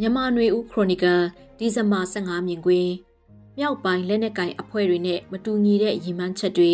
[0.00, 1.22] မြန်မာနွေဦးခရိုနီကယ်
[1.58, 2.92] ဒီဇင်ဘာ15မြင်ကွင်း
[3.58, 6.70] မြောက်ပိုင်းလက်နက်ကင်အဖွဲ့တွေနဲ့မတူညီတဲ့ရည်မှန်းချက်တွေ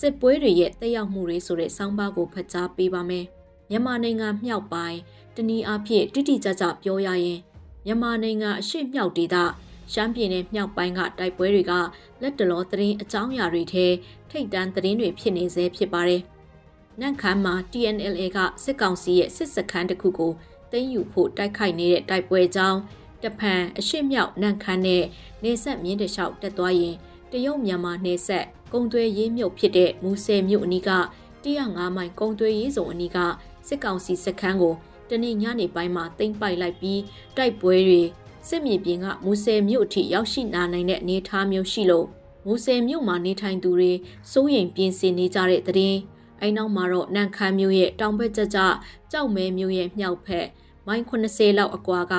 [0.00, 3.24] စစ်ပွဲတွေရဲ့တက်ရောက်မှုတွေဆိုတဲ့စောင်းပါးကိုဖတ်ကြားပေးပါမယ်
[3.70, 4.98] မြန်မာနိုင်ငံမြောက်ပိုင်း
[5.36, 7.38] တနည်းအားဖြင့်တိတိကျကျပြောရရင်
[7.86, 9.36] မြန်မာနိုင်ငံအရှိမြောက်ဒေသ
[9.92, 11.72] ရှမ်းပြည်နယ်မြောက်ပိုင်းကတိုက်ပွဲတွေက
[12.22, 13.86] လက်တလောသတင်းအကြောင်းအရာတွေထဲ
[14.30, 16.22] ထိတ်တန့်သတင်းတွေဖြစ်နေစေဖြစ်ပါတယ်။
[17.00, 20.32] နန့်ခမ်းမှာ TNLA ကစစ်ကောင်စီရဲ့စစ်စခန်းတစ်ခုကို
[20.70, 22.78] သိမ်းယူဖို့တိုက်ခိုက်နေတဲ့တိုက်ပွဲကြောင်း
[23.22, 25.04] တဖန်အရှိမြောက်နန့်ခမ်းနဲ့
[25.42, 26.96] နေဆက်မြင်းတလျှောက်တက်သွားရင်
[27.32, 30.90] တရုတ်မြန်မာနေဆက်ကုံသွဲရေးမြို့ဖြစ်တဲ့မူဆယ်မြို့အနီးက
[31.44, 33.18] 105မိုင်ကုံသွဲရေးစုံအနီးက
[33.68, 34.74] စစ်ကောင်စီစခန်းကို
[35.08, 37.00] တနေ့ညနေပိုင်းမှာတင်ပိုက်လိုက်ပြီး
[37.36, 38.02] တိုက်ပွဲတွေ
[38.48, 42.06] စစ်မြေပြင်ကမူဆယ်မြို့အထိရောက်ရှိလာနိုင်တဲ့အနေအထားမျိုးရှိလို့
[42.46, 43.92] မူဆယ်မြို့မှာနေထိုင်သူတွေ
[44.32, 46.00] စိုးရိမ်ပြင်းစင်နေကြတဲ့တဲ့ရင်
[46.40, 48.58] အဲနောက်မှာတော့နန်ခမ်းမြို့ရဲ့တောင်ဘက်ကျကျ
[49.12, 50.46] ကြောက်မဲမြို့ရဲ့မြောက်ဘက်
[50.86, 52.14] မိုင်80လောက်အကွာက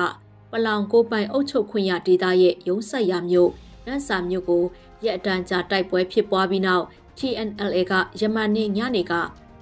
[0.50, 3.50] ပလောင်ကိုပိုင်အုပ်ချုပ်ခွင့်ရဒေသရဲ့ရုံးဆက်ရမြို့
[3.86, 4.64] နန်းစာမြို့ကို
[5.04, 6.84] ရက်အတန်းကြာတိုက်ပွဲဖြစ်ပွားပြီးနောက်
[7.18, 9.12] TNLA ကယမန်နေ့ညနေက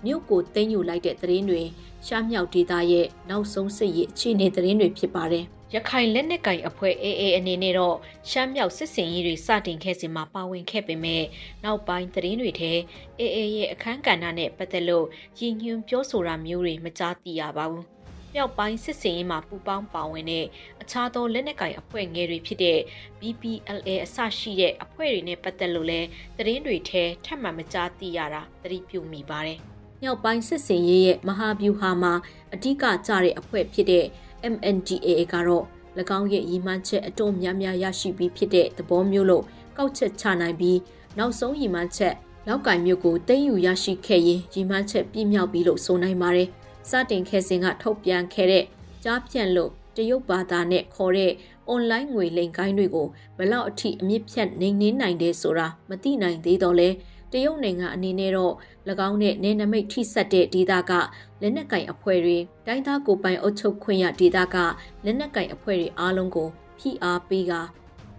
[0.05, 1.63] မြို့ကိုသိမ်းယူလိုက်တဲ့သတင်းတွေ
[2.07, 7.97] ရှားမြောက်ဒေသရဲ့နောက်ဆုံးစစ်ရေးအခြေအနေသတင်းတွေဖြစ်ပါတယ်။ရခိုင်လက်နက်ကင်အဖွဲ့ AA အနေနဲ့တော့
[8.31, 11.25] ရှမ်းမြောက်စစ်စင်ရေးတွေစတင်ခဲ့စဉ်မှာပါဝင်ခဲ့ပေမဲ့
[11.65, 12.73] နောက်ပိုင်းသတင်းတွေထဲ
[13.21, 15.07] AA ရဲ့အခန်းကဏ္ဍနဲ့ပတ်သက်လို့
[15.39, 17.87] ရည်ညွှန်းပြောဆိုတာမျိုးတွေမကြားသိရပါဘူး။
[18.35, 20.47] မြောက်ပိုင်းစစ်စင်ရေးမှာပူပေါင်းပါဝင်တဲ့
[20.83, 22.79] အခြားသောလက်နက်ကင်အဖွဲ့ငယ်တွေဖြစ်တဲ့
[23.21, 29.59] BPLA အစရှိတဲ့အဖွဲ့တွေနဲ့ပတ်သက်လို့လည်းသတင်းတွေထဲထပ်မံမကြားသိရတာသတိပြုမိပါတယ်။
[30.03, 32.13] မြောက်ပိုင်းစစ်စင်ရေးရဲ့မဟာဗျူဟာမှာ
[32.55, 34.05] အဓိကကျတဲ့အဖွဲ့ဖြစ်တဲ့
[34.53, 35.65] MNDAA ကတော့၎
[36.19, 39.45] င်းရဲ့ရည်မှန်းချက်အတော်များများရရှိပြီးဖြစ်တဲ့သဘောမျိုးလို့
[39.77, 40.79] ကောက်ချက်ချနိုင်ပြီး
[41.19, 42.15] နောက်ဆုံးရည်မှန်းချက်
[42.49, 46.49] လောက်ကင်မြို့ကိုသိမ်းယူရရှိခဲ့ရင်ရည်မှန်းချက်ပြည့်မြောက်ပြီးလို့ဆိုနိုင်ပါတယ်။
[46.89, 48.65] စတင်ခဲ့စဉ်ကထုတ်ပြန်ခဲ့တဲ့
[49.05, 51.33] ကြားပြန့်လို့တရုတ်ဘာသာနဲ့ခေါ်တဲ့
[51.69, 56.89] အွန်လိုင်းငွေလိမ်ကိုင်းတွေကိုဘလောက်အထိအမြင့်ဖြတ်နေနေနိုင်တယ်ဆိုတာမသိနိုင်သေးတော့လဲ
[57.33, 58.55] တရုတ်နိုင်ငံအနေနဲ့တော့၎
[59.09, 60.93] င်းနဲ့နေနမိတ်ထိဆက်တဲ့ဒေသက
[61.41, 64.57] လက်နက်ကင်အဖွဲ့တွေတိုင်းသားကိုပိုင်အုပ်ချုပ်ခွင့်ရဒေသက
[65.05, 66.49] လက်နက်ကင်အဖွဲ့တွေအားလုံးကို
[66.79, 67.53] ဖိအားပေးက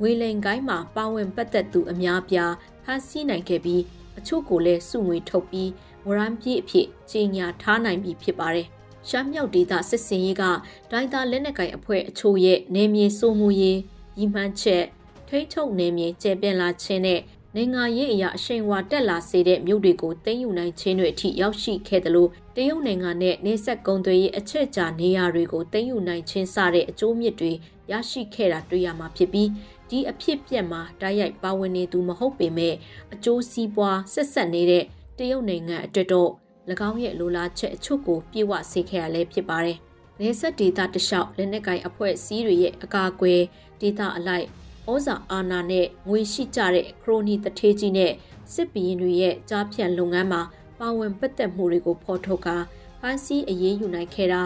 [0.01, 3.81] ဝေလိန်ကိုင်းမှာပါဝင်ပတ်သက်သူအများပြားဖမ်းဆီးနိုင်ခဲ့ပြီး
[4.17, 5.69] အချို့ကိုလည်းစုငွေထုတ်ပြီး
[6.07, 8.67] ဝရမ်းပြေးအဖြစ်ကြီးညာထားနိုင်ပြီဖြစ်ပါတယ်။
[9.09, 10.43] ရှမ်းမြောက်ဒေသစစ်စင်ရေးက
[10.91, 13.79] ဒိုင်းသားလက်နက်ကင်အဖွဲ့အချို့ရဲ့နေမြေစိုးမှုရေး
[14.19, 14.83] ရီမှန်းချက်
[15.27, 17.19] ထိတ်ချုပ်နေမြေကျဲပြန့်လာခြင်းနဲ့
[17.55, 27.51] နိုင်ငံရေးအရာအရှိန်ဝါတက်လာစေတဲ့မြို့တွေကိုသိမ်းယူနိုင်ခြင်းတွေအထိရောက်ရှိခဲ့တယ်လို့တရုတ်နိုင်ငံနဲ့နေဆက်ကုံသွေးရေးအချက်ကြာနေရာတွေကိုသိမ်းယူနိုင်ခြင်းစတဲ့အကျိုးမြစ်တွေ
[27.91, 29.49] ရရှိခဲ့တာတွေ့ရမှာဖြစ်ပြီး
[29.89, 32.75] ဒီအဖြစ်ပြက်မှာတိုက်ရိုက်ပါဝင်နေသူမဟုတ်ပေမဲ့
[33.13, 34.83] အကျိုးစီးပွားဆက်ဆက်နေတဲ့
[35.17, 36.31] တရုတ်နိုင်ငံအတွက်တော့၎
[36.89, 39.77] င်းရဲ့လိုလားချက်အချို့ကိုပြေဝစေခဲ့ရလဲဖြစ်ပါတယ်။
[40.19, 43.41] နေဆက်ဒေတာတလျှောက်လက်နက်ကိုင်အဖွဲ့အစည်းတွေရဲ့အကာအကွယ်
[43.81, 44.45] ဒေတာအလိုက်
[44.91, 48.11] ဩဇာအာဏာနဲ့ငွေရှိကြတဲ့ခရိုနီတထေးကြီးနဲ့
[48.53, 50.41] စစ်ဘီရင်တွေရဲ့ကြားဖြန့်လုပ်ငန်းမှာ
[50.79, 52.57] ပါဝင်ပတ်သက်မှုတွေကိုဖော်ထုတ်ကာ
[52.99, 54.41] ဖန်ဆီးအရေးယူနိုင်ခဲ့တာ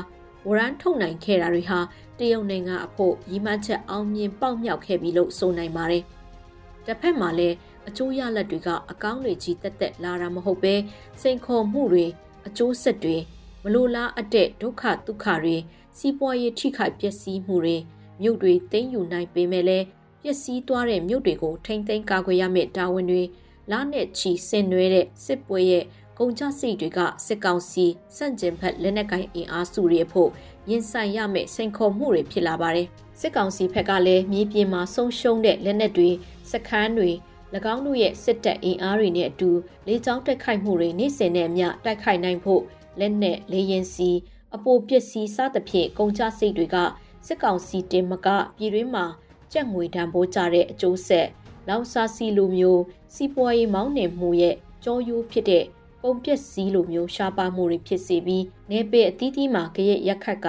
[0.47, 1.80] ဝရမ်းထုတ်နိုင်ခဲ့တာတွေဟာ
[2.20, 6.03] တရုတ်နိုင်ငံအဖို့ရည်မှန်းချက်အောင်မြင်ပေါက်မြောက်ခဲ့ပြီလို့ဆိုနိုင်ပါတယ်။
[6.86, 7.56] တစ်ဖက်မှာလည်း
[7.88, 10.73] အကျိုးရလဒ်တွေကအကောင်းတွေကြီးတက်တက်လာတာမဟုတ်ပဲ
[11.22, 12.06] စိန်ခေါ်မှုတွေ
[12.47, 13.18] အကျိုးဆက်တွေ
[13.63, 15.56] မလိုလားအပ်တဲ့ဒုက္ခဒုက္ခတွေ
[15.97, 17.78] စီးပွားရေးထိခိုက်ပျက်စီးမှုတွေ
[18.22, 19.85] မြို့တွေသိမ်းယူနိုင်ပေမဲ့လည်း
[20.22, 23.23] ပျက်စီးသွားတဲ့မြို့တွေကိုထိမ့်သိမ်းကာကွယ်ရမယ့်တာဝန်တွေ
[23.72, 25.84] လာနဲ့ချီဆင်နွှဲတဲ့စစ်ပွဲရဲ့
[26.19, 27.85] ကုန်ကျစရိတ်တွေကစစ်ကောင်စီ
[28.16, 30.29] စန့်ကျင်ဘက်လက်နက်ကိုင်အင်အားစုတွေအဖို့
[30.69, 32.88] ရင်ဆိုင်ရမယ့်စိန်ခေါ်မှုတွေဖြစ်လာပါတယ်။
[33.19, 36.09] စစ်ကောင်စီဘက်ကလည်းမြေပြင်မှာဆုံးရှုံးတဲ့လက်နက်တွေ
[36.52, 37.12] စခန်းတွေ၎
[37.74, 39.50] င်းတို့ရဲ့စစ်တပ်အင်အားတွေနဲ့အတူ
[39.88, 42.62] လေကြောင်းတိုက်ခိုက်မှုတွေနေ့စဉ်နဲ့အမျှတိုက်ခိုက်နိုင်ဖို့
[43.00, 44.10] လက်နက်လေရင်စီ
[44.56, 46.78] အပိုပစ္စည်းစသဖြင့်ကုန်ကျစရိတ်တွေက
[47.26, 49.06] စစ်ကောင်စီတင်မကပြည်တွင်းမှာ
[49.52, 51.28] ကြက်ငွေတန်ဖိုးကြတဲ့အကျိုးဆက်
[51.68, 52.82] လောင်စာစီလိုမျိုး
[53.14, 55.66] စီးပွားရေးမောင်းနှင်မှုရဲ့ကြောရိုးဖြစ်တဲ့
[56.02, 60.48] ပုံပျက်စီးလိုမျိုးရှားပါမှုတွေဖြစ်စေပြီးနေပအသီးသီးမှာကြရက်ရက်ခတ်က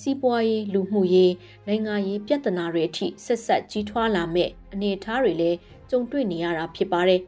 [0.00, 1.32] စီးပွားရေးလူမှုရေး
[1.66, 5.58] နိုင်ငံရေးပြဿနာတွေအထိဆက်ဆက်ကြီးထွားလာမဲ့အနေအထားတွေလည်း
[5.90, 7.20] ကြုံတွေ့နေရတာဖြစ်ပါတယ်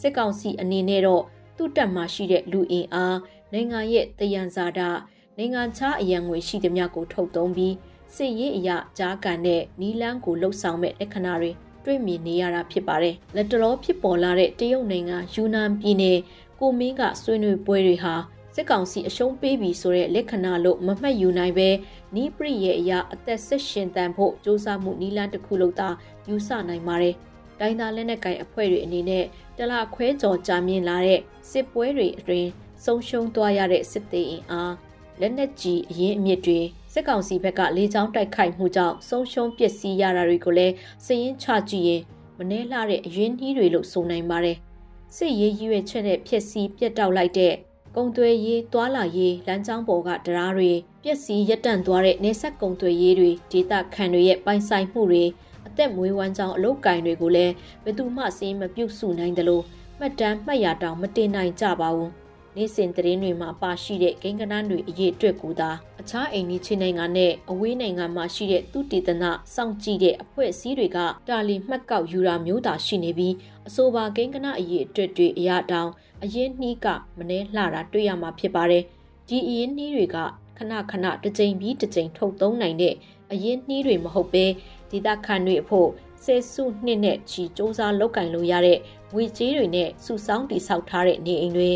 [0.00, 1.22] စစ်ကောင်စီအနေနဲ့တော့
[1.56, 3.18] သူ့တပ်မှရှိတဲ့လူအင်အား
[3.52, 4.90] နိုင်ငံရဲ့တယံဇာတာ
[5.38, 7.74] နိုင်ငံခြားအရန်ငွေရှိသမျှကိုထုတ်သုံးပြီး
[8.14, 11.50] စစ်ရေးအရာကြားကန်တဲ့နီလန်းကိုလှုပ်ဆောင်မဲ့လက္ခဏာတွေ
[11.84, 16.18] တွေ့မြင်နေရတာဖြစ်ပါတယ်။လက်တလောဖြစ်ပေါ်လာတဲ့တရုတ်နိုင်ငံယူနန်ပြည်နယ်
[16.60, 18.14] ကိုမင်းကဆွေးနွေးပွဲတွေဟာ
[18.54, 21.68] စစ်ကောင်စီအရှုံးပေးပြီဆိုတဲ့လက္ခဏာလို့မမှတ်ယူနိုင်ပဲ
[22.14, 25.88] နီးပရိရဲ့အရာအသက်ဆက်ရှင်တန်ဖို့စ조사မှုနီလန်းတစ်ခုလို့သာ
[26.28, 27.14] ယူဆနိုင်ပါတယ်။
[27.60, 29.24] တိုင်းသားလက်နက်ကိုင်အဖွဲ့တွေအနေနဲ့
[29.58, 31.20] တလခွဲကျော်ကြာမြင့်လာတဲ့
[31.50, 32.48] စစ်ပွဲတွေအတွင်း
[32.84, 34.74] ဆုံးရှုံးသွားရတဲ့စစ်သေးအင်အား
[35.20, 36.60] လက်နက်ကြီးအရင်အမြစ်တွေ
[36.92, 40.74] စစ်ကောင်စီဘက်ကလေကြောင်းတိုက်ခိုက်မှုကြောင့်ဆုံးရှုံးပျက်စီးရတာတွေကိုလည်း
[41.04, 42.02] စည်ရင်ချကြည့်ရင်
[42.38, 44.56] မနှဲလှတဲ့အရင်းနှီးတွေလို့ဆိုနိုင်ပါတယ်။
[45.16, 47.54] စစ်ရေးရွေချက်နဲ့ဖျက်ဆီးပြတ်တောက်လိုက်တဲ့
[47.96, 50.70] ကုံသွဲရေးသွာလာရေးလမ်းကြောင်းပေါ်ကတရားတွေ
[51.02, 55.24] ပျက်စီးရပ်တန့်သွားတဲ့နေဆက်ကုံသွဲရေးတွေဒေသခံတွေရဲ့ပိုင်ဆိုင်မှုတွေ
[55.66, 57.54] အသက်မွေးဝမ်းကြောင်းအလုတ်ကင်တွေကိုလည်း
[57.84, 59.64] ဘယ်သူမှစင်းမပြုတ်စုနိုင်တယ်လို့
[59.98, 62.10] မှတ်တမ်းမှတ်ရတောင်မတင်နိုင်ကြပါဘူး
[62.56, 65.70] နေ့စဉ်သတင်းတွေမှာပါရှိတဲ့ဂိမ်းကနန်းတွေအရေးအတွက်ကိုသာ
[66.00, 70.98] အခြားအိမ်နီးချင်းနိုင်ငံနဲ့အဝေးနိုင်ငံမှာရှိတဲ့သူတည်တနာစောင့်ကြည့်တဲ့အဖွဲ့အစည်းတွေက
[71.28, 73.34] တာလီမှတ်ကောက်ယူတာမျိုးသာရှိနေပြီး
[73.68, 75.90] အဆိုပါဂိမ်းကနအရေးအတွက်တွေအရာတောင်
[76.22, 76.86] အရင်နှီးက
[77.18, 78.84] မနှဲလှတာတွေ့ရမှာဖြစ်ပါတယ်
[79.28, 80.16] ဒီအရင်နှီးတွေက
[80.58, 82.94] ခဏခဏတစ်ကြိမ်ပြီးတစ်ကြိမ်ထုတ်သုံးနိုင်တဲ့
[83.32, 84.44] အရင်နှီးတွေမဟုတ်ပဲ
[84.90, 85.88] ဒေသခံတွေအဖို့
[86.24, 88.78] ဆယ်စုနှစ်နဲ့ချီစ조사လောက်ကင်လို့ရတဲ့
[89.12, 91.70] ငွေကြေးတွေနဲ့စုဆောင်းတည်ဆောက်ထားတဲ့နေအိမ်တွေ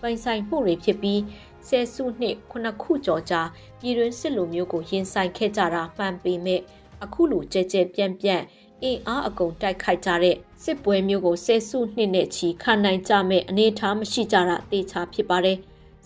[0.00, 1.20] ပိုင်ဆိုင်မှုတွေဖြစ်ပြီး
[1.68, 3.40] ဆယ်စုနှစ်ခုနှစ်ခုကျော်ကြာ
[3.80, 6.60] ပြည်တွင်းစစ်လိုမျိုးကိုရင်ဆိုင်ခဲ့ကြတာမှန်ပေမဲ့
[7.04, 8.42] အခုလိုကြဲကြဲပြန့်ပြန့်
[8.82, 15.58] အင်အားအကုန်တိုက်ခိုက်ကြတဲ့စစ်ပွဲမျိုးကိုဆယ်စုနှစ်နဲ့ချီခံနိုင်ကြမဲ့အနေအထားမရှိကြတာတေချာဖြစ်ပါတယ်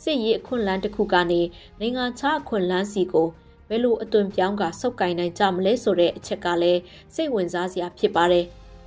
[0.03, 1.41] စစ်ရေးအခွင့်အလမ်းတစ်ခုကနေ
[1.81, 3.29] နိုင်ငံခြားအခွင့်အလမ်းစီကို
[3.69, 6.81] ဘယ်လိုအသွင်ပြောင်းကစုပ်ကိုင်နိုင်ကြမလဲဆိုတဲ့အချက်ကလည်း
[7.15, 8.45] စိတ်ဝင်စားစရာဖြစ်ပါတယ်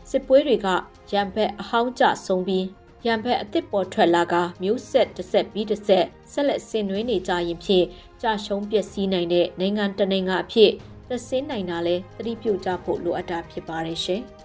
[0.09, 0.67] စစ်ပွဲတွေက
[1.13, 2.65] ရံဘက်အဟောင်းကျဆုံးပြီး
[3.05, 7.85] ရံဘက်အစ်စ်ပေါ်ထွက်လာကမျိုးဆက်တစ်ဆက်ပြီးတစ်ဆက်ဆက်လက်ဆင်နွှဲနေကြရင်ဖြင့်
[8.21, 10.71] ကြာရှုံးပျက်စီးနိုင်တဲ့နိုင်ငံတနိုင်ငံအဖြစ်
[11.09, 14.23] သက်ဆင်းနိုင်တာလဲသတိပြုကြဖို့လိုအပ်တာဖြစ်ပါတယ်ရှင်။